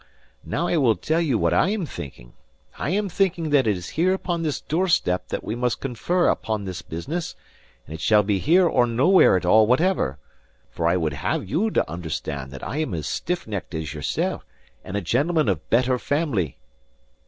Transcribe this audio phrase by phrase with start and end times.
[0.43, 2.33] Now I will tell you what I am thinking.
[2.79, 6.65] I am thinking that it is here upon this doorstep that we must confer upon
[6.65, 7.35] this business;
[7.85, 10.17] and it shall be here or nowhere at all whatever;
[10.71, 14.41] for I would have you to understand that I am as stiffnecked as yoursel',
[14.83, 16.57] and a gentleman of better family."